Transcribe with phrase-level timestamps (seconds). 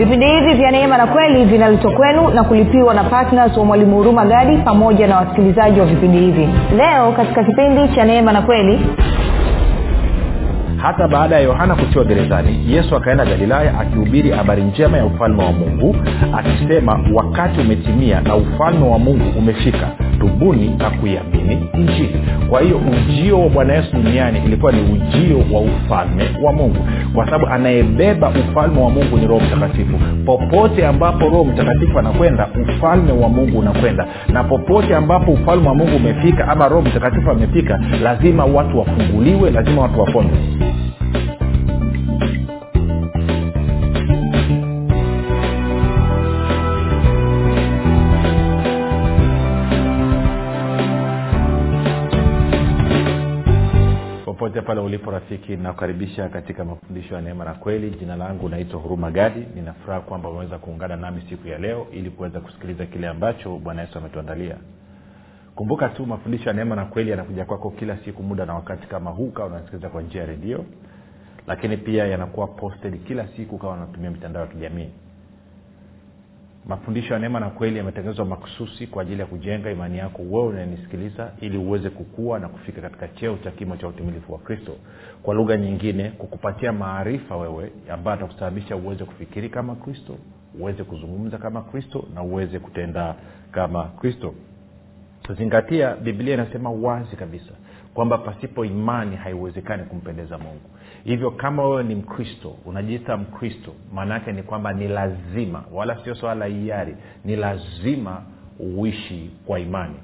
[0.00, 4.24] vipindi hivi vya neema na kweli vinaletwa kwenu na kulipiwa na ptns wa mwalimu huruma
[4.26, 6.48] gadi pamoja na wasikilizaji wa vipindi hivi.
[6.76, 8.80] Leo katika kipindi cha neema na kweli
[10.76, 15.52] hata baada ya yohana kutiwa gerezani yesu akaenda galilaya akihubiri habari njema ya ufalme wa
[15.52, 15.96] mungu
[16.36, 19.88] akisema wakati umetimia na ufalme wa mungu umefika
[20.20, 22.20] tubuni na kuiamini injili
[22.50, 26.76] kwa hiyo ujio wa bwana yesu duniani ilikuwa ni ujio wa ufalme wa mungu.
[27.14, 29.98] Kwa sababu anayebeba ufalme wa mungu ni roho mtakatifu.
[30.26, 34.06] Popote ambapo roho mtakatifu anakwenda ufalme wa mungu unakwenda.
[34.32, 39.82] Na popote ambapo ufalme wa mungu umefika ama roho mtakatifu amefika lazima watu wafunguliwe lazima
[39.82, 40.30] watu wapone
[54.60, 57.90] popote pale ulipo rafiki nakukaribisha katika mafundisho ya neema na kweli.
[57.90, 59.46] Jina langu naitwa huruma gadi.
[59.54, 63.98] Ninafuraha kwamba umeweza kuungana nami siku ya leo ili kuweza kusikiliza kile ambacho bwana yesu
[63.98, 64.56] ametuandalia.
[65.54, 69.10] Kumbuka tu mafundisho ya neema na kweli yanakuja kwako kila siku muda na wakati kama
[69.10, 70.64] huu kawa unasikiliza kwa njia ya redio
[71.46, 74.88] lakini pia yanakuwa posted kila siku kawa unatumia mitandao ya kijamii
[76.66, 81.30] mafundisho ya neema na kweli yametengenezwa makususi kwa ajili ya kujenga imani yako wewe unanisikiliza
[81.40, 84.76] ili uweze kukua na kufika katika cheo cha kimo cha utimilifu wa kristo.
[85.22, 90.16] Kwa lugha nyingine kukupatia maarifa wewe ambayo atakusababisha uweze kufikiri kama kristo
[90.60, 93.14] uweze kuzungumza kama kristo na uweze kutenda
[93.52, 94.34] kama kristo.
[95.38, 97.52] Zingatia biblia inasema wazi kabisa
[97.94, 100.70] kwamba pasipo imani haiwezekani kumpendeza mungu.
[101.04, 106.14] Hivyo kama wewe ni mkristo unajiita mkristo maana yake ni kwamba ni lazima wala sio
[106.14, 108.22] swala la hiari ni lazima
[108.58, 109.96] uishi kwa imani.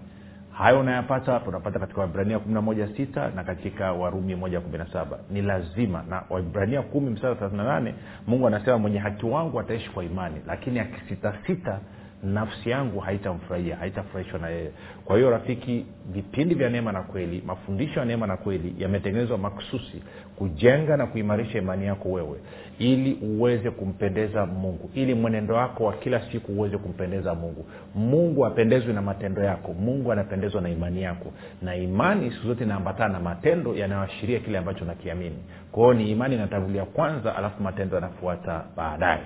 [0.52, 5.18] Hayo unayapata unapata katika wibrania kumi na na katika warumi moja kumi na saba.
[5.30, 7.94] Ni lazima na waibrania kumi mstari thelathini na nane
[8.26, 11.80] mungu anasema mwenye haki wangu ataishi kwa imani lakini akisitasita
[12.26, 14.70] nafsi yangu haitamfurahia haitafurahishwa na yeye.
[15.04, 20.02] Kwa hiyo rafiki vipindi vya neema na kweli mafundisho ya neema na kweli yametengenezwa maksusi
[20.36, 22.38] kujenga na kuimarisha imani yako wewe
[22.78, 27.66] ili uweze kumpendeza mungu ili mwenendo wako wa kila siku uweze kumpendeza mungu.
[27.94, 31.32] Mungu apendezwi na matendo yako mungu anapendezwa na imani yako.
[31.62, 35.36] Na imani siku zote inaambatana na matendo yanayoashiria kile ambacho nakiamini
[35.72, 39.22] kwao ni imani inatangulia kwanza alafu matendo yanafuata baadaye.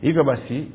[0.00, 0.66] Hivyo basi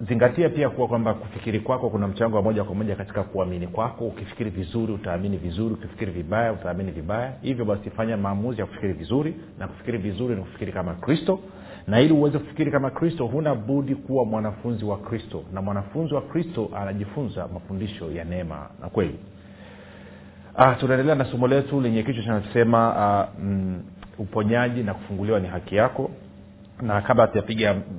[0.00, 4.06] zingatia pia kuwa kwamba kufikiri kwako kuna mchango wa moja kwa moja katika kuamini kwako.
[4.06, 5.74] Ukifikiri vizuri utaamini vizuri.
[5.74, 7.32] Ukifikiri vibaya utaamini vibaya.
[7.42, 11.40] Hivyo basi fanya maamuzi ya kufikiri vizuri na kufikiri vizuri ni kufikiri kama kristo.
[11.86, 15.42] Na ili uweze kufikiri kama kristo huna budi kuwa mwanafunzi wa kristo.
[15.52, 19.18] Na mwanafunzi wa kristo anajifunza mafundisho ya neema na kweli.
[20.56, 23.82] Ah, tunaendelea na somo letu lenye kichwa chanasema ah, mm,
[24.18, 26.10] uponyaji na kufunguliwa ni haki yako
[26.82, 27.28] na kabla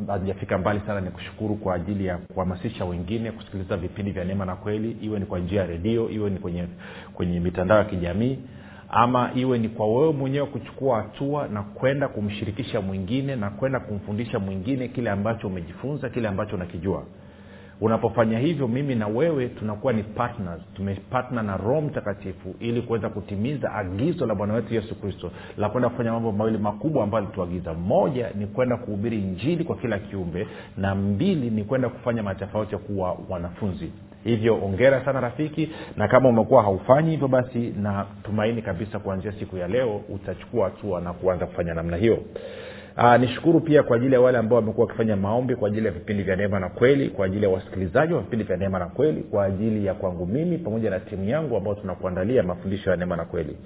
[0.08, 4.56] hatujafika mbali sana ni kushukuru kwa ajili ya kuhamasisha wengine kusikiliza vipindi vya neema na
[4.56, 4.92] kweli.
[5.02, 6.68] Iwe ni kwa njia ya redio iwe ni kwenye
[7.14, 8.40] kwenye mitandao ya kijamii
[8.90, 14.40] ama iwe ni kwa wewe mwenyewe kuchukua hatua na kwenda kumshirikisha mwingine na kwenda kumfundisha
[14.40, 17.04] mwingine kile ambacho umejifunza kile ambacho unakijua
[17.82, 20.62] unapofanya hivyo mimi na wewe tunakuwa ni partners.
[20.74, 25.90] Tumepatna na roho mtakatifu ili kuweza kutimiza agizo la bwana wetu yesu kristo la kwenda
[25.90, 27.74] kufanya mambo mawili makubwa ambayo alituagiza.
[27.74, 32.80] Moja ni kwenda kuhubiri njili kwa kila kiumbe na mbili ni kwenda kufanya matofauti ya
[32.80, 33.92] kuwa wanafunzi.
[34.24, 39.68] Hivyo ongera sana rafiki na kama umekuwa haufanyi hivyo basi natumaini kabisa kuanzia siku ya
[39.68, 42.18] leo utachukua hatua na kuanza kufanya namna hiyo
[43.00, 46.24] Aa, nishukuru pia kwa ajili ya wale ambao wamekuwa wakifanya maombi kwa ajili ya vipindi
[46.24, 49.44] vya neema na kweli kwa ajili ya wasikilizaji wa vipindi vya neema na kweli kwa
[49.46, 53.58] ajili ya kwangu mimi pamoja na timu yangu ambao tunakuandalia mafundisho ya neema na kweli.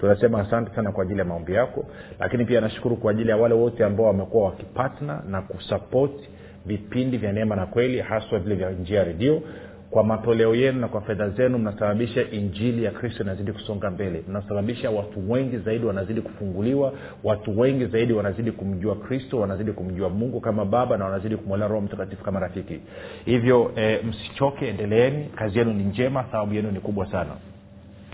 [0.00, 1.84] Tunasema asante sana kwa ajili ya maombi yako
[2.20, 6.28] lakini pia nashukuru kwa ajili ya wale wote ambao wamekuwa wakipatna na kusapoti
[6.66, 9.42] vipindi vya neema na kweli haswa vile vya njia ya redio
[9.90, 14.24] kwa matoleo yenu na kwa fedha zenu mnasababisha injili ya kristo inazidi kusonga mbele.
[14.28, 16.92] Mnasababisha watu wengi zaidi wanazidi kufunguliwa
[17.24, 21.80] watu wengi zaidi wanazidi kumjua kristo wanazidi kumjua mungu kama baba na wanazidi kumwelea roho
[21.80, 22.80] mtakatifu kama rafiki.
[23.24, 25.24] Hivyo e, msichoke endeleeni.
[25.24, 27.30] Kazi yenu ni njema thawabu yenu ni kubwa sana.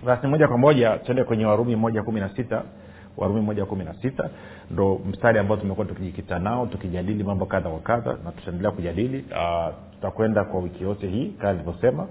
[0.06, 2.62] Basi moja kwa moja tuende kwenye warumi moja kumi na sita.
[3.16, 4.30] Warumi moja kumi na sita
[4.70, 9.74] ndo mstari ambao tumekuwa tukijikita nao tukijadili mambo kadha kwa kadha na tutaendelea kujadili uh,
[10.04, 12.06] tutakwenda kwa wiki yote hii kama alivyosema.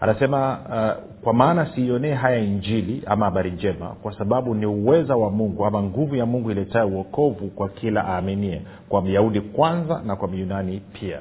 [0.00, 5.30] Anasema uh, kwa maana siionee haya injili ama habari njema kwa sababu ni uweza wa
[5.30, 10.28] mungu ama nguvu ya mungu iletayo uokovu kwa kila aaminie kwa myahudi kwanza na kwa
[10.28, 11.18] myunani pia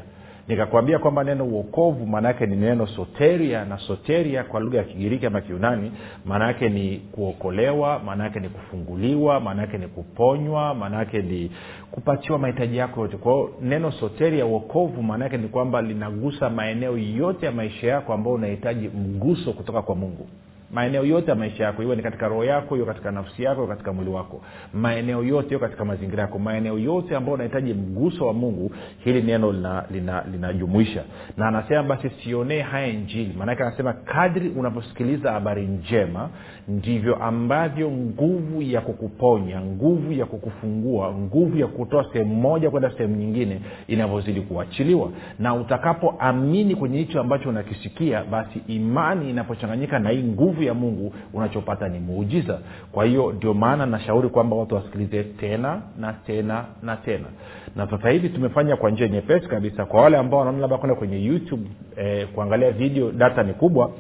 [0.48, 5.42] nikakwambia kwamba neno uokovu maanaake ni neno soteria na soteria kwa lugha ya kigiriki ama
[5.42, 5.92] kiunani
[6.26, 11.52] maanaake ni kuokolewa maanaake ni kufunguliwa maanaake ni kuponywa maanaake ni
[11.92, 13.18] kupatiwa mahitaji yako yote.
[13.18, 18.88] Kwao neno soteria uokovu maanaake ni kwamba linagusa maeneo yote ya maisha yako ambayo unahitaji
[18.88, 20.28] mguso kutoka kwa mungu
[20.72, 23.68] maeneo yote ya maisha yako iwe ni katika roho yako iwe katika nafsi yako iwe
[23.68, 24.42] katika mwili wako.
[24.74, 26.40] Maeneo yote iwe katika mazingira yako.
[26.40, 28.72] Maeneo yote ambayo unahitaji mguso wa mungu
[29.04, 29.52] hili neno
[30.32, 33.34] linajumuisha lina, lina na anasema basi sionee haya injili.
[33.38, 36.30] Maanake anasema kadri unavyosikiliza habari njema
[36.68, 43.16] ndivyo ambavyo nguvu ya kukuponya nguvu ya kukufungua nguvu ya kutoa sehemu moja kwenda sehemu
[43.16, 45.10] nyingine inavyozidi kuachiliwa.
[45.40, 51.90] Na utakapoamini kwenye hicho ambacho unakisikia basi imani inapochanganyika na hii nguvu ya mungu unachopata
[51.90, 52.60] ni muujiza.
[52.92, 57.26] Kwa hiyo ndio maana nashauri kwamba watu wasikilize tena na tena na tena.
[57.76, 59.86] Na sasa hivi tumefanya kwa njia nyepesi kabisa.
[59.86, 61.68] Kwa wale ambao wanaona labda kwenda kwenye youtube
[61.98, 63.92] eh, kuangalia video data ni kubwa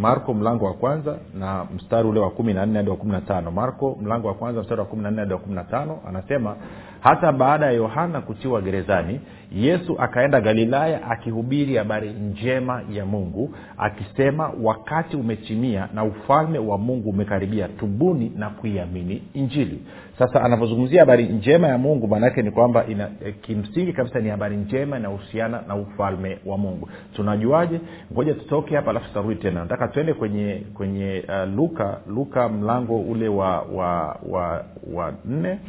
[0.01, 3.22] Marko mlango wa kwanza na mstari ule wa kumi na nne hadi wa kumi na
[3.22, 3.51] tano.
[3.51, 6.56] Marko mlango wa kwanza mstari wa kumi na nne hadi wa kumi na tano anasema
[7.00, 9.19] hata baada ya yohana kutiwa gerezani
[9.51, 17.10] yesu akaenda galilaya akihubiri habari njema ya mungu akisema wakati umetimia na ufalme wa mungu
[17.10, 19.81] umekaribia tubuni na kuiamini injili
[20.19, 24.57] sasa anavyozungumzia habari njema ya mungu maanaake ni kwamba ina, e, kimsingi kabisa ni habari
[24.57, 26.89] njema inahusiana na ufalme wa mungu.
[27.16, 27.81] Tunajuaje?
[28.13, 29.60] Ngoja tutoke hapa alafu tutarudi tena.
[29.62, 35.60] Nataka tuende kwenye kwenye uh, luka luka mlango ule wa wa wa wa nne.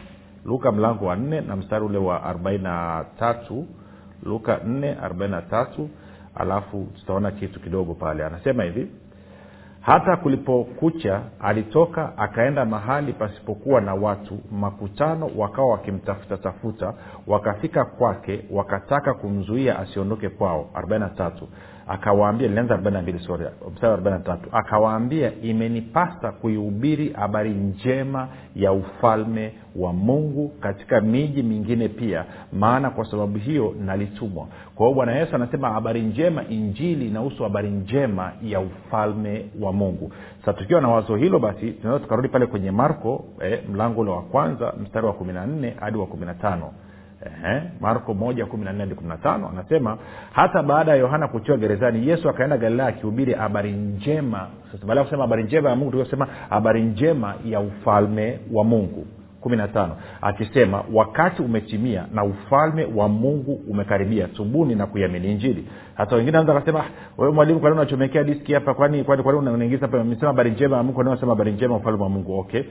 [0.45, 3.67] Luka mlango wa nne na mstari ule wa arobaini na tatu.
[4.23, 5.43] Luka nne arobaini na
[6.35, 8.25] alafu tutaona kitu kidogo pale.
[8.25, 8.87] Anasema hivi
[9.81, 16.95] hata kulipokucha alitoka akaenda mahali pasipokuwa na watu makutano wakawa wakimtafuta tafuta
[17.27, 20.71] wakafika kwake wakataka kumzuia asiondoke kwao.
[20.75, 21.31] 43
[21.91, 30.49] akawaambia nilianza 42 sorry mstari 43 akawaambia imenipasa kuihubiri habari njema ya ufalme wa mungu
[30.61, 34.47] katika miji mingine pia maana kwa sababu hiyo nalitumwa.
[34.75, 40.13] Kwa hiyo bwana yesu anasema habari njema injili inahusu habari njema ya ufalme wa mungu.
[40.41, 44.23] Sasa tukiwa na wazo hilo basi tunaweza tukarudi pale kwenye marko eh, mlango ule wa
[44.23, 46.73] kwanza mstari wa kumi na nne hadi wa kumi na tano
[47.81, 49.99] Marko moja kumi na nne hadi kumi na tano anasema
[50.33, 54.47] hata baada ya yohana kutiwa gerezani yesu akaenda galilaya akihubiri habari njema.
[54.73, 59.07] Sasa baada ya kusema habari njema ya mungu tuliosema habari njema ya ufalme wa mungu
[59.41, 65.67] kumi na tano akisema wakati umetimia na ufalme wa mungu umekaribia tubuni na kuiamini injili.
[65.95, 66.85] Hata wengine anza akasema
[67.19, 68.75] wewe mwalimu kwani unachomekea diski hapa?
[68.75, 69.99] Kwani kwani kwani unaingiza hapa?
[69.99, 72.39] Nimesema habari njema ya mungu kwani habari njema ufalme wa mungu.
[72.39, 72.63] Okay.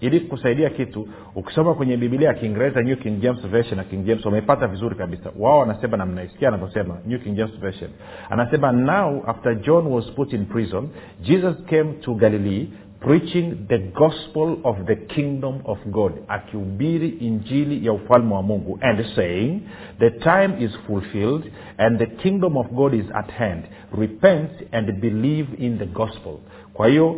[0.00, 4.24] Ili kusaidia kitu ukisoma kwenye biblia ya kiingereza new king james version na king james
[4.26, 5.30] wameipata vizuri kabisa.
[5.38, 7.90] Wao wanasema na mnaisikia anavyosema new king james version.
[8.30, 10.88] Anasema now after john was put in prison
[11.20, 12.66] jesus came to galilee
[13.00, 16.12] preaching the gospel of the kingdom of god.
[16.28, 19.60] Akihubiri injili ya ufalme wa mungu and saying
[19.98, 23.62] the time is fulfilled and the kingdom of god is at hand.
[23.98, 26.38] Repent and believe in the gospel.
[26.74, 27.16] Kwa hiyo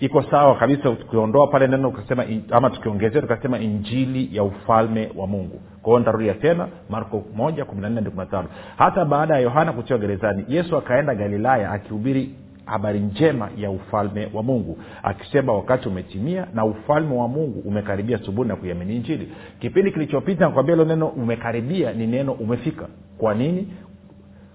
[0.00, 5.60] iko sawa kabisa tukiondoa pale neno tukasema ama tukiongezea tukasema injili ya ufalme wa mungu.
[5.82, 8.48] Kwa hiyo nitarudia tena marko moja kumi na nne hadi kumi na tano.
[8.76, 12.30] Hata baada ya yohana kutiwa gerezani yesu akaenda galilaya akihubiri
[12.68, 14.78] habari njema ya ufalme wa mungu.
[15.02, 19.32] Akisema wakati umetimia na ufalme wa mungu umekaribia subuhi na kuiamini injili.
[19.60, 22.86] Kipindi kilichopita nakwambia hilo neno umekaribia ni neno umefika.
[23.18, 23.68] Kwa nini?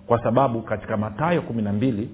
[0.08, 2.10] Kwa sababu katika matayo kumi na mbili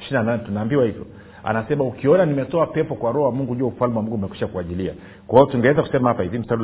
[0.00, 1.06] ishiri na nane tunaambiwa hivyo.
[1.44, 4.92] Anasema ukiona nimetoa pepo kwa roho wa mungu jua ufalme wa mungu umekwisha kuajilia
[5.26, 6.62] kwa hiyo tungeweza kusema hapa hivi mstari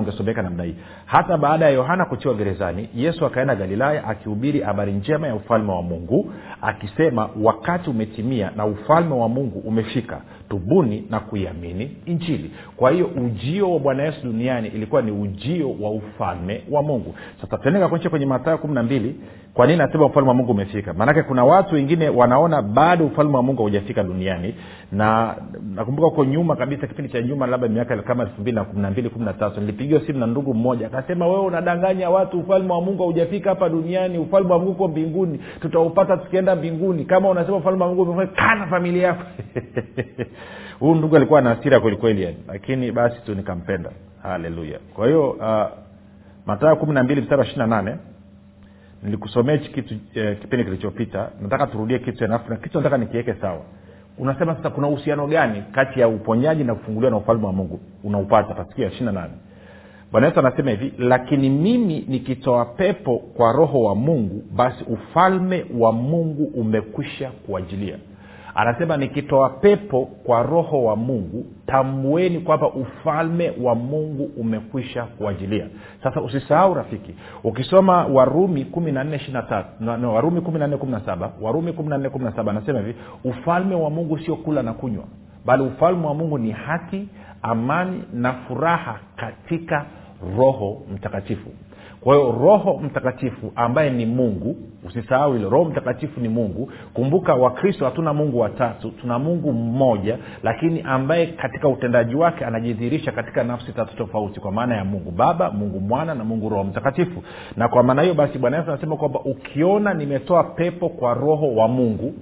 [0.00, 0.74] ungesomeka namna hii.
[1.06, 5.82] Hata baada ya yohana kutiwa gerezani yesu akaenda galilaya akihubiri habari njema ya ufalme wa
[5.82, 6.32] mungu
[6.62, 10.20] akisema wakati umetimia na ufalme wa mungu umefika
[10.50, 12.50] tubuni na kuiamini injili.
[12.76, 17.14] Kwa hiyo ujio wa bwana yesu duniani ilikuwa ni ujio wa ufalme wa mungu.
[17.40, 19.14] Sasa tuendeka kuonyesha kwenye matayo kumi na mbili
[19.54, 20.92] kwa nini nasema ufalme wa mungu umefika?
[20.94, 24.54] Maanake kuna watu wengine wanaona bado ufalme wa mungu haujafika duniani.
[24.92, 25.36] Na
[25.74, 28.90] nakumbuka huko nyuma kabisa kipindi cha nyuma labda miaka kama elfu mbili na kumi na
[28.90, 32.80] mbili kumi na tatu nilipigiwa simu na ndugu mmoja akasema wewe unadanganya watu ufalme wa
[32.80, 37.04] mungu haujafika hapa duniani ufalme wa mungu uko mbinguni tutaupata tukienda mbinguni.
[37.04, 39.22] Kama unasema ufalme wa mungu umefika kana familia yako
[40.80, 42.36] huyu ndugu alikuwa na hasira kwelikweli yani.
[42.48, 43.90] Lakini basi tu nikampenda.
[44.22, 45.66] Haleluya kwa hiyo uh,
[46.46, 47.96] matayo kumi na mbili mstari ishiri na nane
[49.02, 51.30] nilikusomea hichi kitu eh, kipindi kilichopita.
[51.42, 53.60] Nataka turudie kitu alafu na kitu nataka nikiweke sawa.
[54.18, 57.80] Unasema sasa kuna uhusiano gani kati ya uponyaji na kufunguliwa na ufalme wa mungu?
[58.04, 59.32] Unaupata pasikia ishiri na nane.
[60.12, 65.92] Bwana yesu anasema hivi lakini mimi nikitoa pepo kwa roho wa mungu basi ufalme wa
[65.92, 67.98] mungu umekwisha kuajilia
[68.54, 75.66] anasema nikitoa pepo kwa roho wa mungu tambueni kwamba ufalme wa mungu umekwisha kuajilia
[76.02, 77.14] sasa usisahau rafiki
[77.44, 79.04] ukisoma warumi kumi na
[80.12, 80.58] warumi kumi
[81.40, 81.72] warumi
[82.50, 85.04] anasema hivi ufalme wa mungu sio kula na kunywa
[85.46, 87.08] bali ufalme wa mungu ni haki
[87.42, 89.86] amani na furaha katika
[90.36, 91.50] roho mtakatifu
[92.00, 96.72] kwa hiyo roho mtakatifu ambaye ni mungu usisahau hilo roho mtakatifu ni mungu.
[96.94, 103.44] Kumbuka wakristo hatuna mungu watatu tuna mungu mmoja lakini ambaye katika utendaji wake anajidhihirisha katika
[103.44, 107.22] nafsi tatu tofauti kwa maana ya mungu baba mungu mwana na mungu roho mtakatifu.
[107.56, 111.68] Na kwa maana hiyo basi bwana yesu anasema kwamba ukiona nimetoa pepo kwa roho wa
[111.68, 112.14] mungu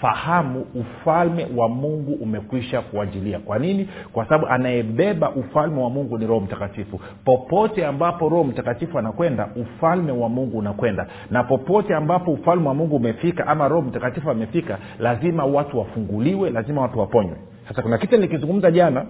[0.00, 3.88] fahamu ufalme wa mungu umekwisha kuajilia kwa nini?
[4.12, 7.00] Kwa sababu anayebeba ufalme wa mungu ni roho mtakatifu.
[7.24, 11.06] Popote ambapo roho mtakatifu anakwenda ufalme wa mungu unakwenda.
[11.30, 16.82] Na popote ambapo ufalme wa mungu umefika ama roho mtakatifu amefika lazima watu wafunguliwe lazima
[16.82, 17.36] watu waponywe.
[17.68, 19.06] Sasa kuna kitu nilikizungumza jana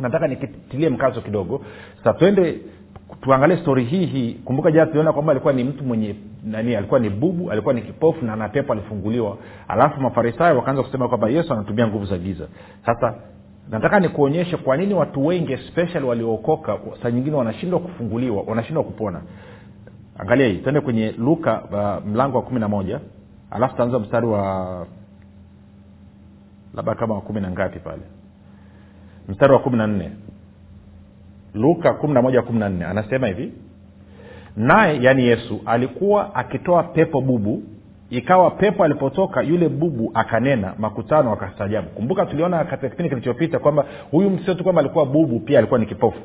[0.00, 1.60] nataka nikitilie mkazo kidogo.
[1.98, 2.58] Sasa twende
[3.20, 4.34] tuangalie stori hii hii.
[4.34, 8.24] Kumbuka jana tuliona kwamba alikuwa ni mtu mwenye nani alikuwa ni bubu alikuwa ni kipofu
[8.24, 9.36] na na pepo alifunguliwa.
[9.68, 12.48] Alafu mafarisayo wakaanza kusema kwamba yesu anatumia nguvu za giza.
[12.86, 13.14] Sasa
[13.70, 19.22] nataka nikuonyeshe kwa nini watu wengi especially waliookoka saa nyingine wanashindwa kufunguliwa wanashindwa kupona.
[20.18, 23.00] Angalia hii tuende kwenye luka uh, mlango wa kumi na moja.
[23.50, 24.86] Alafu tutaanza mstari wa
[26.74, 28.02] labda kama wa kumi na ngapi pale?
[29.28, 30.10] Mstari wa kumi na nne
[31.54, 33.52] luka kumi na moja kumi na nne anasema hivi
[34.56, 37.62] naye yaani yesu alikuwa akitoa pepo bubu
[38.10, 44.30] ikawa pepo alipotoka yule bubu akanena makutano akastajabu kumbuka tuliona katika kipindi kilichopita kwamba huyu
[44.30, 46.18] msio kwamba alikuwa bubu pia alikuwa ni kipofu.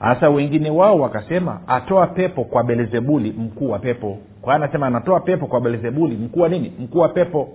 [0.00, 4.18] Hasa wengine wao wakasema atoa pepo kwa belzebuli mkuu wa pepo.
[4.42, 6.72] Kwa anasema anatoa pepo kwa belzebuli mkuu wa nini?
[6.78, 7.48] Mkuu wa pepo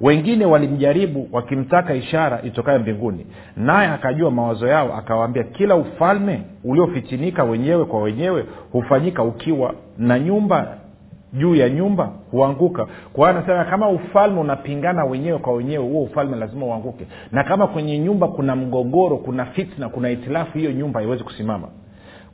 [0.00, 3.26] wengine walimjaribu wakimtaka ishara itokayo mbinguni.
[3.56, 10.76] Naye akajua mawazo yao akawaambia kila ufalme uliofitinika wenyewe kwa wenyewe hufanyika ukiwa na nyumba
[11.32, 12.86] juu ya nyumba huanguka.
[13.12, 17.06] Kwa anasema kama ufalme unapingana wenyewe kwa wenyewe huo ufalme lazima uanguke.
[17.32, 21.68] Na kama kwenye nyumba kuna mgogoro kuna fitna kuna itilafu hiyo nyumba haiwezi kusimama.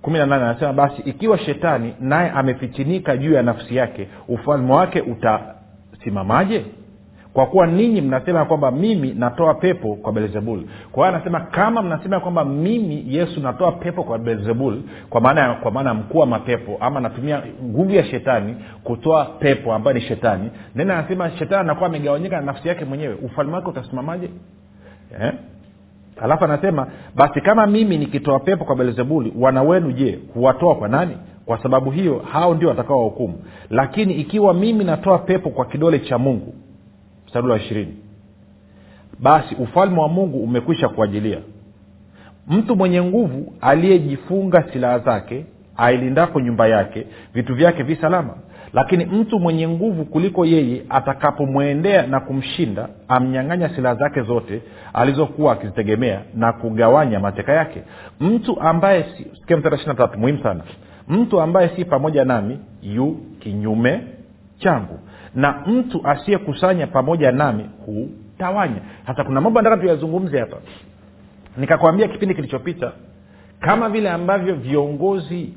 [0.03, 5.01] Kumi na nane anasema basi ikiwa shetani naye amefitinika juu ya nafsi yake ufalme wake
[5.01, 6.65] utasimamaje
[7.33, 11.83] kwa kuwa ninyi mnasema ya kwamba mimi natoa pepo kwa belzebul kwa hiyo anasema kama
[11.83, 16.77] mnasema kwamba mimi yesu natoa pepo kwa belzebul kwa maana kwa maana mkuu wa mapepo
[16.81, 22.37] ama natumia nguvu ya shetani kutoa pepo ambayo ni shetani then anasema shetani anakuwa amegawanyika
[22.37, 23.15] na nafsi yake mwenyewe.
[23.15, 24.31] Ufalme wake utasimamaje?
[25.23, 25.33] Eh?
[26.23, 31.17] alafu anasema basi kama mimi nikitoa pepo kwa belzebuli wana wenu je huwatoa kwa nani?
[31.47, 33.35] Kwa sababu hiyo hao ndio watakao wahukumu
[33.71, 36.55] lakini ikiwa mimi natoa pepo kwa kidole cha mungu
[37.33, 37.97] mstari wa ishirini.
[39.21, 41.39] Basi ufalme wa mungu umekwisha kuajilia
[42.49, 45.45] mtu mwenye nguvu aliyejifunga silaha zake
[45.77, 48.35] ailindako nyumba yake vitu vyake vi salama.
[48.73, 54.63] Lakini mtu mwenye nguvu kuliko yeye atakapomwendea na kumshinda amnyang'anya silaha zake zote
[54.93, 57.83] alizokuwa akizitegemea na kugawanya mateka yake.
[58.21, 59.27] Mtu ambaye si,
[60.19, 60.65] muhimu sana.
[61.09, 64.01] Mtu ambaye si pamoja nami yu kinyume
[64.59, 64.99] changu
[65.35, 68.81] na mtu asiyekusanya pamoja nami hutawanya.
[69.07, 70.57] Sasa kuna mambo nataka tuyazungumze hapa.
[71.57, 72.93] Nikakwambia kipindi kilichopita
[73.61, 75.55] kama vile ambavyo viongozi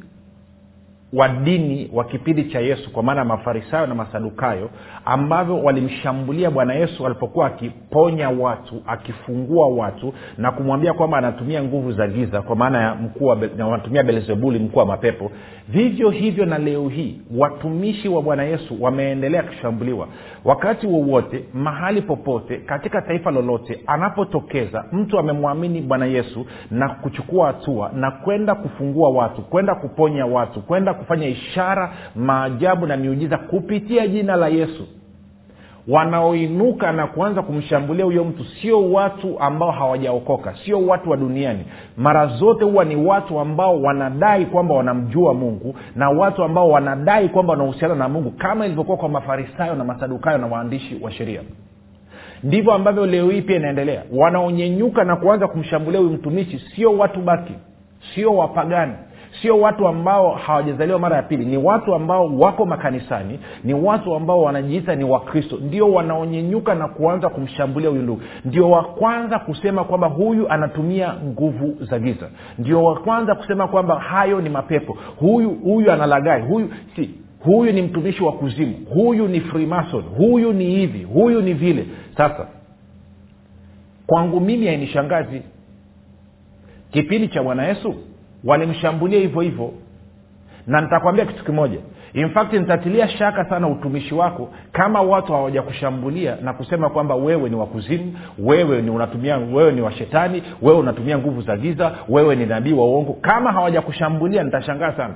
[1.15, 4.69] wa dini wa kipindi cha yesu kwa maana ya mafarisayo na masadukayo
[5.05, 12.07] ambavyo walimshambulia bwana yesu alipokuwa akiponya watu akifungua watu na kumwambia kwamba anatumia nguvu za
[12.07, 15.31] giza kwa maana ya mkuu wanatumia belzebuli mkuu wa mapepo.
[15.69, 20.07] Vivyo hivyo na leo hii watumishi wa bwana yesu wameendelea kushambuliwa.
[20.45, 27.91] Wakati wowote mahali popote katika taifa lolote anapotokeza mtu amemwamini bwana yesu na kuchukua hatua
[27.95, 34.35] na kwenda kufungua watu kwenda kuponya watu kwenda kufanya ishara maajabu na miujiza kupitia jina
[34.35, 34.87] la yesu.
[35.87, 41.65] Wanaoinuka na kuanza kumshambulia huyo mtu sio watu ambao hawajaokoka sio watu wa duniani.
[41.97, 47.53] Mara zote huwa ni watu ambao wanadai kwamba wanamjua mungu na watu ambao wanadai kwamba
[47.53, 51.41] wanahusiana na mungu kama ilivyokuwa kwa mafarisayo na masadukayo na waandishi wa sheria.
[52.43, 54.03] Ndivyo ambavyo leo hii pia inaendelea.
[54.15, 57.53] Wanaonyenyuka na kuanza kumshambulia huyu mtumishi sio watu baki
[58.15, 58.93] sio wapagani
[59.41, 61.45] sio watu ambao hawajazaliwa mara ya pili.
[61.45, 63.39] Ni watu ambao wako makanisani.
[63.63, 65.57] Ni watu ambao wanajiita ni wakristo.
[65.61, 68.21] Ndio wanaonyenyuka na kuanza kumshambulia huyu ndugu.
[68.45, 72.29] Ndio wa kwanza kusema kwamba huyu anatumia nguvu za giza.
[72.57, 74.97] Ndio wa kwanza kusema kwamba hayo ni mapepo.
[75.19, 78.75] Huyu huyu analagai huyu si huyu ni mtumishi wa kuzimu.
[78.93, 80.03] Huyu ni freemason.
[80.17, 81.03] Huyu ni hivi.
[81.03, 81.85] Huyu ni vile.
[82.17, 82.47] Sasa
[84.07, 85.41] kwangu mimi hainishangazi.
[86.91, 87.95] Kipindi cha bwana yesu
[88.45, 89.71] walimshambulia hivyo hivyo.
[90.67, 91.79] Na nitakwambia kitu kimoja.
[92.13, 97.55] In fact nitatilia shaka sana utumishi wako kama watu hawajakushambulia na kusema kwamba wewe ni
[97.55, 102.73] wakuzimu wewe ni unatumia wewe ni washetani wewe unatumia nguvu za giza wewe ni nabii
[102.73, 103.13] wa uongo.
[103.21, 105.13] Kama hawajakushambulia nitashangaa sana.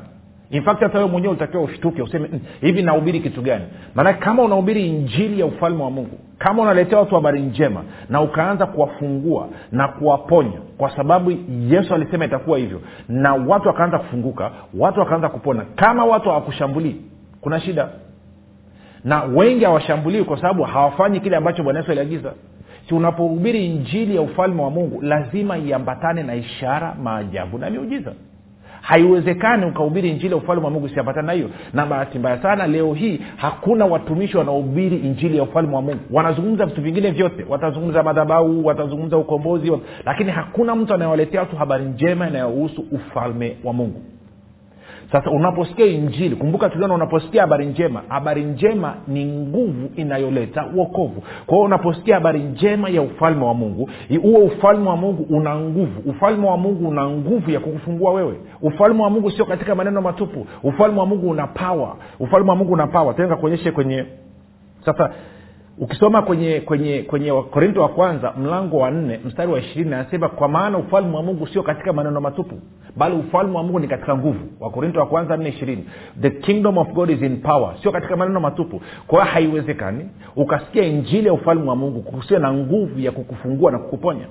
[0.52, 3.66] In hata wewe mwenyewe utakiwa ushtuke useme mm, hivi nahubiri kitu gani?
[3.96, 8.66] Maanake kama unahubiri injili ya ufalme wa mungu kama unaletea watu habari njema na ukaanza
[8.66, 11.32] kuwafungua na kuwaponya kwa sababu
[11.70, 15.66] yesu alisema itakuwa hivyo na watu wakaanza kufunguka watu wakaanza kupona.
[15.76, 16.96] Kama watu hawakushambulii
[17.42, 17.90] kuna shida.
[19.04, 22.34] Na wengi hawashambulii kwa sababu hawafanyi kile ambacho bwana yesu aliagiza.
[22.90, 28.14] Si unapohubiri injili ya ufalme wa mungu lazima iambatane na ishara maajabu na miujiza
[28.90, 31.50] haiwezekani ukahubiri injili ya ufalme wa mungu isiapatana na hiyo.
[31.74, 36.00] Na bahati mbaya sana leo hii hakuna watumishi wanaohubiri injili ya ufalme wa mungu.
[36.12, 37.46] Wanazungumza vitu vingine vyote.
[37.50, 39.72] Watazungumza madhabau watazungumza ukombozi
[40.06, 44.02] lakini hakuna mtu anayewaletea watu habari njema inayohusu ufalme wa mungu
[45.12, 48.02] sasa unaposikia injili kumbuka tuliona unaposikia habari njema.
[48.10, 53.90] Habari njema ni nguvu inayoleta uokovu kwa hiyo unaposikia habari njema ya ufalme wa mungu
[54.22, 56.10] huo ufalme wa mungu una nguvu.
[56.10, 58.40] Ufalme wa mungu una nguvu ya kukufungua wewe.
[58.62, 60.48] Ufalme wa mungu sio katika maneno matupu.
[60.64, 64.06] Ufalme wa mungu una pawa ufalme wa mungu una pawa tenga kuonyeshe kwenye
[64.86, 65.12] sasa
[65.80, 70.48] ukisoma kwenye kwenye kwenye wakorinto wa kwanza mlango wa nne mstari wa ishirini anasema kwa
[70.48, 72.56] maana ufalme wa mungu sio katika maneno matupu
[72.98, 74.40] bali ufalme wa mungu ni katika nguvu.
[74.60, 75.86] Wakorinto wa kwanza nne ishirini
[76.22, 77.76] the kingdom of god is in power.
[77.82, 78.82] Sio katika maneno matupu.
[79.08, 84.26] Kwa haiwezekani ukasikia injili ya ufalme wa mungu kusiwe na nguvu ya kukufungua na kukuponya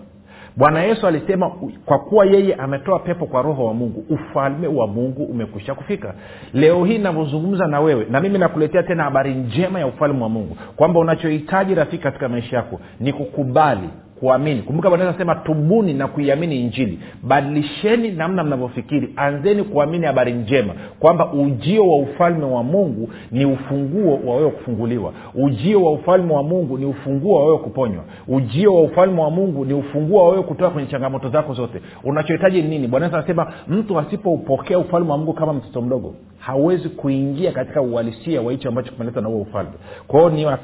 [0.59, 1.51] bwana yesu alisema
[1.85, 6.15] kwa kuwa yeye ametoa pepo kwa roho wa mungu ufalme wa mungu umekwisha kufika.
[6.55, 10.57] Leo hii navyozungumza na wewe na mimi nakuletea tena habari njema ya ufalme wa mungu
[10.77, 13.89] kwamba unachohitaji rafiki katika maisha yako ni kukubali
[14.21, 14.63] kuamini.
[14.63, 16.99] Kumbuka bwana anasema tubuni na kuiamini injili.
[17.23, 19.13] Badilisheni namna mnavyofikiri.
[19.17, 25.13] Anzeni kuamini habari njema kwamba ujio wa ufalme wa mungu ni ufunguo wa wewe kufunguliwa.
[25.35, 28.05] Ujio wa ufalme wa mungu ni ufunguo wa wewe kuponywa.
[28.29, 31.81] Ujio wa ufalme wa mungu ni ufunguo wa wewe kutoka kwenye changamoto zako zote.
[32.05, 32.87] Unachohitaji ni nini?
[32.89, 38.53] Bwana anasema mtu asipoupokea ufalme wa mungu kama mtoto mdogo hawezi kuingia katika uhalisia wa
[38.53, 39.71] hicho ambacho kimeleta na huo ufalme.
[40.07, 40.57] Kwa hiyo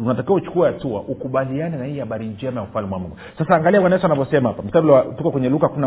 [0.00, 3.16] unatakiwa uchukue hatua ukubaliane na hii habari njema ya ufalme wa mungu.
[3.38, 4.62] Sasa angalia bwana yesu anavyosema hapa.
[4.62, 5.86] Mstari tuko kwenye luka kumi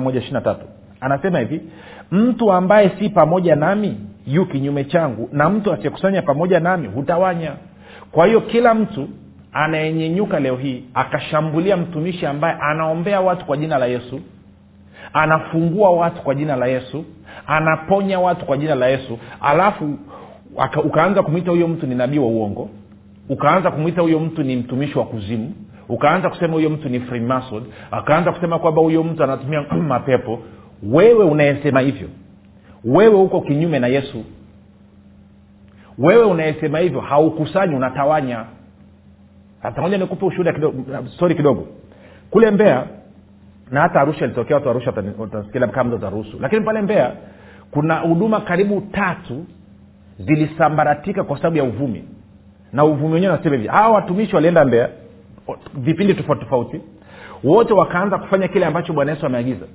[1.01, 1.61] anasema hivi
[2.11, 7.51] mtu ambaye si pamoja nami yu kinyume changu na mtu asiyekusanya pamoja nami hutawanya.
[8.11, 9.09] Kwa hiyo kila mtu
[9.53, 14.19] anayenyenyuka leo hii akashambulia mtumishi ambaye anaombea watu kwa jina la yesu
[15.13, 17.05] anafungua watu kwa jina la yesu
[17.47, 19.97] anaponya watu kwa jina la yesu alafu
[20.83, 22.69] ukaanza kumwita huyo mtu ni nabii wa uongo
[23.29, 25.53] ukaanza kumwita huyo mtu ni mtumishi wa kuzimu
[25.89, 30.39] ukaanza kusema huyo mtu ni freemason akaanza kusema kwamba huyo mtu anatumia mapepo.
[30.83, 32.07] Wewe unayesema hivyo.
[32.85, 34.23] Wewe uko kinyume na yesu.
[35.97, 38.45] Wewe unayesema hivyo haukusanyi unatawanya.
[39.61, 40.83] Hata nikupe ushuhuda kidogo
[41.15, 41.67] stori kidogo.
[42.29, 42.83] Kule mbea
[43.71, 47.11] na hata arusha ilitokea watu arusha utasikia kama utaruhusu lakini pale mbea
[47.71, 49.45] kuna huduma karibu tatu
[50.19, 52.03] zilisambaratika kwa sababu ya uvumi.
[52.73, 54.89] Na uvumi wenyewe nasema hivi hawa watumishi walienda mbea
[55.73, 56.81] vipindi tofauti tofauti
[57.43, 59.65] wote wakaanza kufanya kile ambacho bwana yesu ameagiza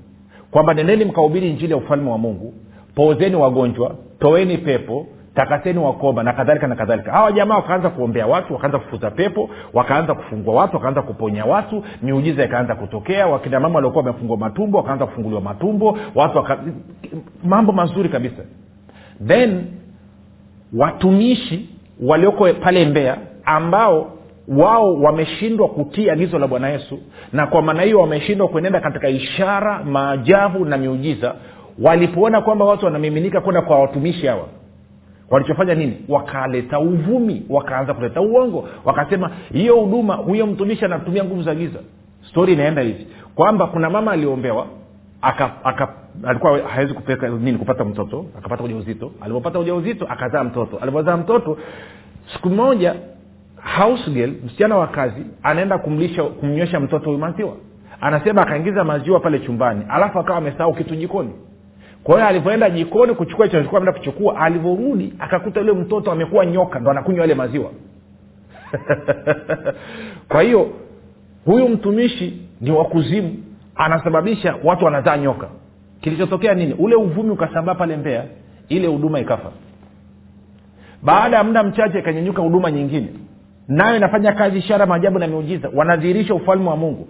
[0.51, 2.55] kwamba nendeni mkahubiri injili ya ufalme wa mungu
[2.95, 7.13] pozeni wagonjwa toeni pepo takaseni wakoma na kadhalika na kadhalika.
[7.13, 12.45] Hawa jamaa wakaanza kuombea watu wakaanza kufuta pepo wakaanza kufungua watu wakaanza kuponya watu miujiza
[12.45, 16.59] ikaanza kutokea wakina mama waliokuwa wamefungua matumbo wakaanza kufunguliwa matumbo watu waka...
[17.45, 18.43] mambo mazuri kabisa.
[19.27, 19.65] Then
[20.77, 21.69] watumishi
[22.03, 24.13] walioko pale mbea ambao
[24.49, 26.99] wao wameshindwa kutii agizo la bwana yesu
[27.33, 31.35] na kwa maana hiyo wameshindwa kuenenda katika ishara maajabu na miujiza
[31.83, 34.47] walipoona kwamba watu wanamiminika kwenda kwa watumishi hawa.
[35.31, 35.97] Walichofanya nini?
[36.09, 41.79] Wakaleta uvumi wakaanza kuleta uongo wakasema hiyo huduma huyo mtumishi anatumia nguvu za giza.
[42.31, 44.67] Stori inaenda hivi kwamba kuna mama aliombewa
[45.23, 45.89] aka, aka
[46.25, 50.79] alikuwa hawezi kupeka nini kupata mtoto akapata uja uzito alipopata uja uzito akazaa mtoto.
[50.79, 51.59] Alipozaa mtoto
[52.33, 52.95] siku moja
[53.65, 57.57] house girl msichana wa kazi anaenda kumlisha kumnywesha mtoto huyu maziwa.
[58.01, 61.31] Anasema akaingiza maziwa pale chumbani alafu akawa amesahau kitu jikoni.
[62.05, 66.81] Kwa hiyo alivyoenda jikoni kuchukua hicho alikuwa ameenda kuchukua alivyorudi akakuta yule mtoto amekuwa nyoka
[66.81, 67.71] ndo anakunywa yale maziwa.
[70.29, 70.71] Kwa hiyo
[71.45, 73.37] huyu mtumishi ni wakuzimu
[73.75, 75.49] anasababisha watu wanazaa nyoka.
[76.01, 76.73] Kilichotokea nini?
[76.79, 78.25] Ule uvumi ukasambaa pale mbea
[78.69, 79.51] ile huduma ikafa.
[81.03, 83.09] Baada ya muda mchache ikanyenyuka huduma nyingine
[83.69, 85.71] nayo inafanya kazi ishara maajabu na miujiza.
[85.75, 87.09] Wanadhihirisha ufalme wa mungu.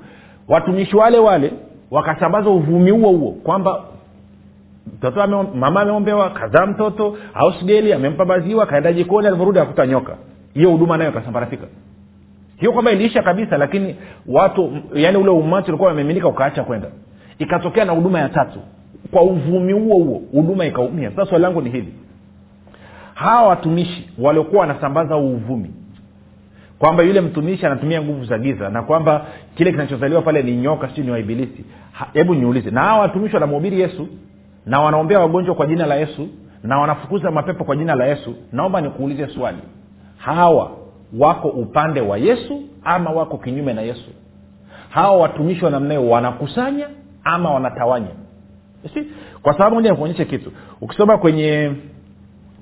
[0.49, 1.53] Watumishi wale wale
[1.90, 3.85] wakasambaza uvumi huo huo kwamba
[4.97, 10.17] mtoto mama ameombewa kazaa mtoto ausgeli amempa maziwa kaenda jikoni alivyorudi akuta nyoka.
[10.55, 11.67] Hiyo huduma nayo ikasambaratika
[12.57, 16.88] hiyo kwamba iliisha kabisa lakini watu yani ule umati ulikuwa wameminika ukaacha kwenda.
[17.38, 18.59] Ikatokea na huduma ya tatu.
[19.11, 21.11] Kwa uvumi huo huo huduma ikaumia.
[21.11, 21.95] Sasa swali langu ni hili.
[23.14, 25.71] Hawa watumishi waliokuwa wanasambaza uvumi
[26.85, 31.05] kwamba yule mtumishi anatumia nguvu za giza na kwamba kile kinachozaliwa pale ni nyoka sio
[31.05, 31.64] ni waibilisi
[32.12, 34.09] hebu niulize na hawa watumishi wanamhubiri yesu?
[34.66, 36.29] Na wanaombea wagonjwa kwa jina la yesu?
[36.62, 38.35] Na wanafukuza mapepo kwa jina la yesu?
[38.53, 39.59] Naomba nikuulize swali.
[40.16, 40.70] Hawa
[41.18, 44.11] wako upande wa yesu ama wako kinyume na yesu?
[44.90, 46.88] Hawa watumishi wa namnayo wanakusanya
[47.25, 48.11] ama wanatawanya?
[48.94, 49.05] Si
[49.42, 50.53] kwa sababu moja nikuonyeshe kitu.
[50.81, 51.73] Ukisoma kwenye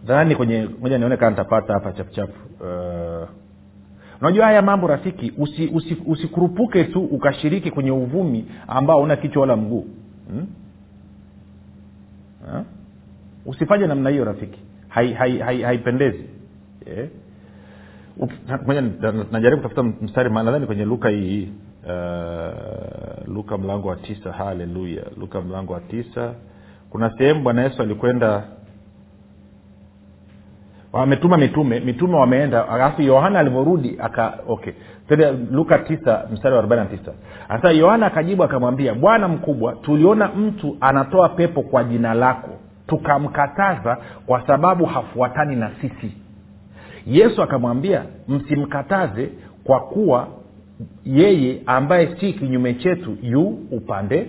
[0.05, 3.02] dhani kwenye moja nione kaa nitapata hapa chapuchapu uh,
[4.23, 5.33] unajua haya mambo rafiki
[6.07, 9.87] usikurupuke usi, usi, tu ukashiriki kwenye uvumi ambao una kichwa wala mguu
[10.31, 10.47] hmm?
[12.47, 12.65] ha?
[13.47, 14.59] usifanye namna hiyo rafiki
[14.89, 15.81] haipendezi hai, hai, hai
[16.97, 17.09] yeah.
[19.33, 21.49] najaribu kutafuta mstari nadhani kwenye luka hii
[21.85, 26.35] uh, luka mlango wa tisa haleluya luka mlango wa tisa
[26.91, 28.43] kuna sehemu bwana yesu alikwenda
[30.93, 34.73] wametuma mitume mitume wameenda alafu yohana alivyorudi aka okay.
[35.51, 37.13] Luka tisa mstari wa arobaini na tisa.
[37.49, 42.49] Sasa yohana akajibu akamwambia bwana mkubwa tuliona mtu anatoa pepo kwa jina lako.
[42.87, 46.13] Tukamkataza kwa sababu hafuatani na sisi.
[47.07, 49.29] Yesu akamwambia msimkataze
[49.65, 50.29] kwa kuwa
[51.05, 54.27] yeye ambaye si kinyume chetu yu upande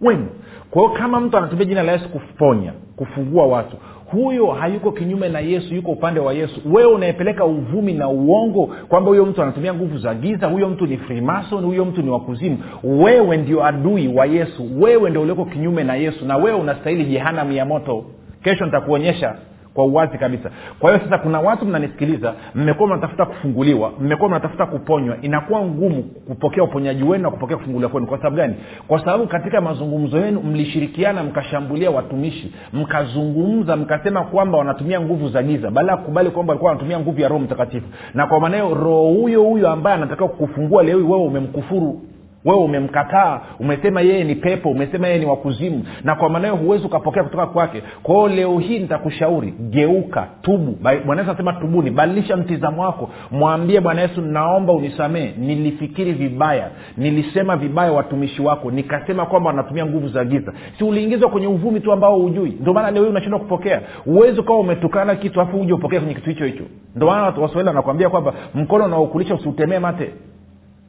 [0.00, 0.26] wenu.
[0.70, 3.76] Kwa hiyo kama mtu anatumia jina la yesu kuponya kufungua watu
[4.12, 6.60] huyo hayuko kinyume na yesu yuko upande wa yesu.
[6.72, 10.96] Wewe unayepeleka uvumi na uongo kwamba huyo mtu anatumia nguvu za giza huyo mtu ni
[10.96, 14.68] frimason huyo mtu ni wakuzimu wewe ndio adui wa yesu.
[14.80, 16.24] Wewe ndio ulioko kinyume na yesu.
[16.26, 18.04] Na wewe unastahili jehanamu ya moto.
[18.44, 19.34] Kesho nitakuonyesha
[19.74, 20.50] kwa uwazi kabisa.
[20.78, 26.64] Kwa hiyo sasa kuna watu mnanisikiliza mmekuwa mnatafuta kufunguliwa mmekuwa mnatafuta kuponywa inakuwa ngumu kupokea
[26.64, 28.06] uponyaji wenu na kupokea kufunguliwa kwenu.
[28.06, 28.54] Kwa sababu gani?
[28.88, 35.70] Kwa sababu katika mazungumzo yenu mlishirikiana mkashambulia watumishi mkazungumza mkasema kwamba wanatumia nguvu za giza
[35.70, 37.86] baada ya kukubali kwamba walikuwa wanatumia nguvu ya roho mtakatifu.
[38.14, 42.00] Na kwa maanao roho huyo huyo ambaye anatakiwa kukufungua leo wewe umemkufuru
[42.44, 45.84] wewe umemkataa umesema yeye ni pepo umesema yeye ni wakuzimu.
[46.04, 47.82] Na kwa maanayo huwezi ukapokea kutoka kwake.
[48.02, 50.72] Kwa hiyo leo hii nitakushauri geuka tubu.
[50.82, 53.10] Bwana yesu anasema tubuni badilisha mtizamo wako.
[53.30, 60.08] Mwambie bwana yesu naomba unisamee nilifikiri vibaya nilisema vibaya watumishi wako nikasema kwamba wanatumia nguvu
[60.08, 60.52] za giza.
[60.78, 62.56] Si uliingizwa kwenye uvumi tu ambao hujui?
[62.60, 63.80] Ndio maana leo hii unashindwa kupokea.
[64.04, 66.64] Huwezi ukawa umetukana kitu afu uje upokee kwenye kitu hicho hicho.
[66.96, 70.10] Ndio maana waswahili wanakwambia kwamba mkono unaokulisha usiutemee mate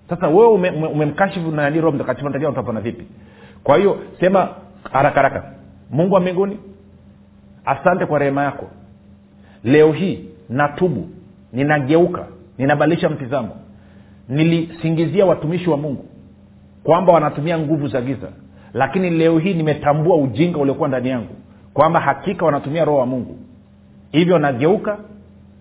[0.09, 0.47] sasa wewe
[0.93, 1.81] umemkashifu ume, ume nani?
[1.81, 3.05] Roho mtakatifu natakiwa utapona vipi?
[3.63, 4.49] Kwa hiyo sema
[4.91, 5.43] haraka haraka.
[5.91, 6.59] Mungu wa mbinguni
[7.65, 8.67] asante kwa rehema yako.
[9.63, 11.09] Leo hii natubu
[11.53, 12.25] ninageuka
[12.57, 13.55] ninabadilisha mtizamo.
[14.29, 16.05] Nilisingizia watumishi wa mungu
[16.83, 18.27] kwamba wanatumia nguvu za giza
[18.73, 21.35] lakini leo hii nimetambua ujinga uliokuwa ndani yangu
[21.73, 23.37] kwamba hakika wanatumia roho wa mungu.
[24.11, 24.97] Hivyo nageuka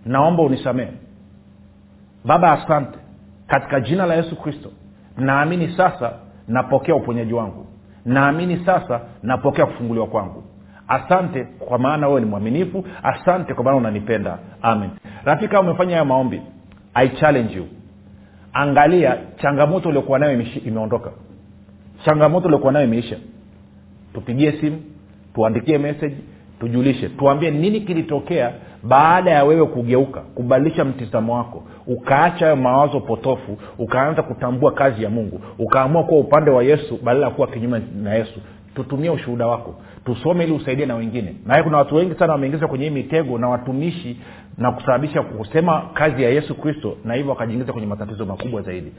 [0.06, 0.92] naomba unisamehe.
[2.24, 2.98] Baba asante
[3.52, 4.70] katika jina la yesu kristo
[5.16, 6.12] naamini sasa
[6.48, 7.66] napokea uponyaji wangu.
[8.04, 10.44] Naamini sasa napokea kufunguliwa kwangu.
[10.88, 12.84] Asante kwa maana wewe ni mwaminifu.
[13.02, 14.38] Asante kwa maana unanipenda.
[14.62, 14.90] Amen.
[15.24, 16.42] Kama umefanya hayo maombi
[16.94, 17.66] i challenge you.
[18.52, 21.10] Angalia changamoto uliokuwa nayo imeondoka.
[22.04, 23.16] Changamoto uliokuwa nayo imeisha.
[24.14, 24.82] Tupigie simu
[25.34, 26.16] tuandikie message
[26.60, 28.52] tujulishe tuambie nini kilitokea
[28.82, 35.10] baada ya wewe kugeuka kubadilisha mtizamo wako ukaacha hayo mawazo potofu ukaanza kutambua kazi ya
[35.10, 38.40] mungu ukaamua kuwa upande wa yesu badala ya kuwa kinyume na yesu
[38.74, 39.74] tutumie ushuhuda wako.
[40.04, 41.36] Tusome ili usaidie na wengine.
[41.46, 44.20] Naye kuna watu wengi sana wameingizwa kwenye hii mitego na watumishi
[44.58, 48.92] na kusababisha kusema kazi ya yesu kristo na hivyo wakajiingiza kwenye matatizo makubwa zaidi.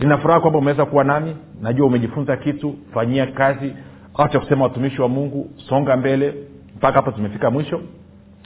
[0.00, 1.36] Ninafuraha kwamba umeweza kuwa nami.
[1.62, 2.74] Najua umejifunza kitu.
[2.94, 3.72] Fanyia kazi.
[4.18, 5.50] Acha kusema watumishi wa mungu.
[5.68, 6.34] Songa mbele.
[6.76, 7.80] Mpaka hapa tumefika mwisho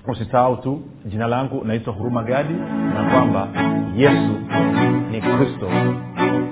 [0.08, 2.54] usisahau tu jina langu naitwa huruma gadi
[2.94, 3.48] na kwamba
[3.96, 4.32] yesu
[5.10, 5.68] ni kristo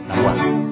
[0.09, 0.72] na bwana